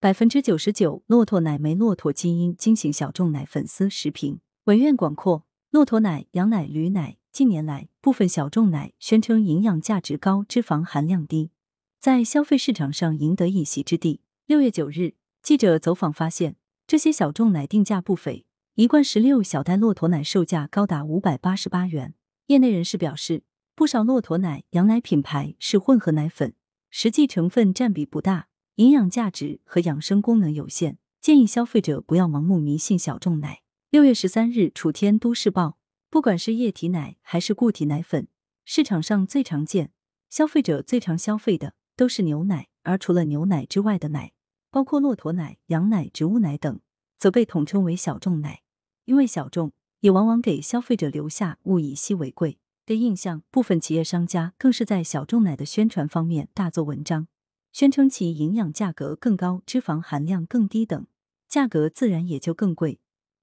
[0.00, 4.38] 百分之九十九骆驼奶没骆驼基因精型小众奶粉丝食品。
[4.66, 11.50] 文苑广阔，骆驼奶、羊奶、驴奶近年来部分小众奶宣称营养价值高、脂肪含量低，
[11.98, 14.20] 在消费市场上赢得一席之地。
[14.46, 16.54] 六月九日，记者走访发现，
[16.86, 18.46] 这些小众奶定价不菲，
[18.76, 22.14] 一罐十六小袋骆驼奶售价高达五百八十八元。
[22.46, 23.42] 业内人士表示，
[23.74, 26.54] 不少骆驼奶、羊奶品牌是混合奶粉，
[26.88, 28.47] 实际成分占比不大。
[28.78, 33.62] 营养价值和养生功能有限，建议消费者不要盲目迷信小众奶。
[33.90, 38.28] 六月十三日，楚天都市报，不管是液体奶还是固体奶粉，
[38.64, 39.90] 市场上最常见、
[40.30, 44.30] 消费者最常消费的都是牛奶，而除了牛奶之外的奶，
[44.70, 46.78] 包括骆驼奶、羊奶、植物奶等，
[47.18, 48.60] 则被统称为小众奶。
[49.06, 53.42] 因为小众，也往往给消费者留下物以稀为贵的印象。
[53.50, 57.26] 部分企业商家更是在小众奶的宣传方面大做文章。
[57.72, 61.06] 宣称其营养价格更高、脂肪含量更低等，
[61.48, 62.98] 价格自然也就更贵，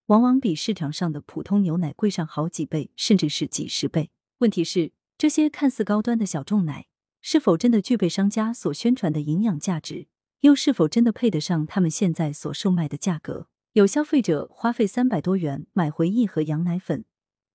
[0.08, 4.12] 往往比市场上的普通牛奶贵上好几倍，甚至是几十倍。
[4.40, 6.88] 问题是，这些看似高端的小众奶，
[7.22, 10.08] 是否真的具备商家所宣传的营养价值？
[10.42, 13.48] 又是否真的配得上他们现在所售卖的价格？
[13.73, 17.06] 有消费者花费三百多元买回一盒羊奶粉，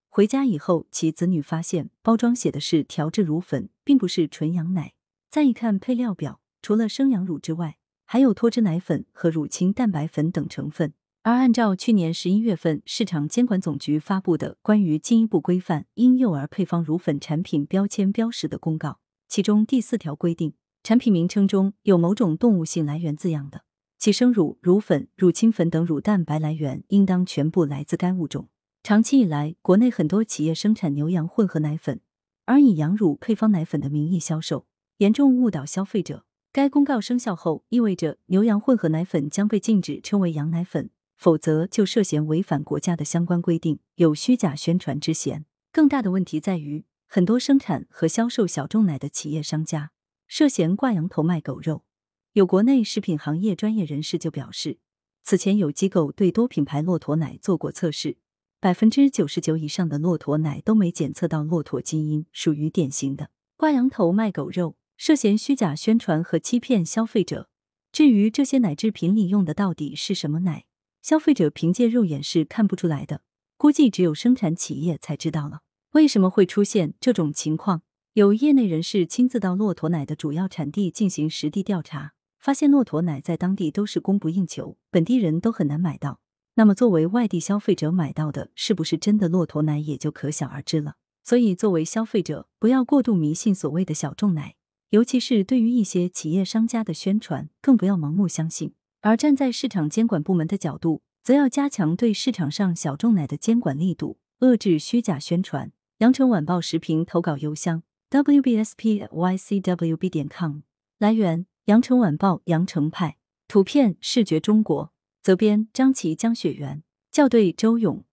[0.08, 4.94] 回家以后，其子女发现包装写的是调制乳粉，并不是纯羊奶。
[5.28, 6.40] 再一看配料表。
[6.70, 10.92] 除了生羊乳之外，还有脱脂奶粉和乳清蛋白粉等成分。
[11.22, 20.54] 而按照去年十一月份市场监管总局发布的关于进一步规范婴幼儿配方乳粉产品标签标识的公告，其中第四条规定，
[20.84, 23.64] 产品名称中有某种动物性来源字样的，
[23.98, 28.48] 其生乳、乳粉、乳清粉等乳蛋白来源应当全部来自该物种。
[28.84, 32.00] 长期以来，国内很多企业生产牛羊混合奶粉，
[32.44, 34.66] 而以羊乳配方奶粉的名义销售，
[34.98, 36.26] 严重误导消费者。
[36.52, 45.44] 该公告生效后，意味着牛羊混合奶粉将被禁止称为羊奶粉，否则就涉嫌违反国家的相关规定，有虚假宣传之嫌。
[45.70, 49.92] 更大的问题在于，很多生产和销售小众奶的企业商家
[50.26, 51.84] 涉嫌挂羊头卖狗肉。
[52.32, 54.78] 有国内食品行业专业人士就表示，
[55.22, 58.16] 此前有机构对多品牌骆驼奶做过测试，
[58.58, 64.74] 百分之九十九以上的骆驼奶都没检测到骆驼基因，属于典型的挂羊头卖狗肉。
[65.02, 67.48] 涉嫌虚假宣传和欺骗消费者。
[67.90, 70.66] 至于这些奶制品里用的到底是什么奶，
[71.00, 73.22] 消费者凭借肉眼是看不出来的，
[73.56, 75.60] 估计只有生产企业才知道了。
[75.92, 77.80] 为什么会出现这种情况？
[78.12, 86.20] 有业内人士亲自到骆驼奶的主要产地进行实地调查，发现骆驼奶在当地都是供不应求，本地人都很难买到。
[86.56, 90.96] 那么，作为外地消费者买到的，是不是真的骆驼奶，也就可想而知了。
[91.24, 94.56] 所以，作为消费者，不要过度迷信所谓的小众奶。
[94.90, 98.74] 尤其是对于一些企业商家的宣传，更不要盲目相信。
[99.00, 105.72] 而站在市场监管部门的角度，则要加强对市场上小众奶的监管力度，遏制虚假宣传。
[105.98, 110.60] 羊城晚报时评投稿邮箱：wbspycwb 点 com。
[110.98, 113.16] 来源：羊城晚报羊城派。
[113.46, 114.92] 图片：视觉中国。
[115.22, 116.82] 责编：张琪、江雪源。
[117.12, 118.04] 校对：周勇。